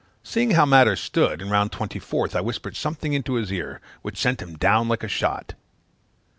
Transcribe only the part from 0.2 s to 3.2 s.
Seeing how matters stood, in round twenty fourth I whispered something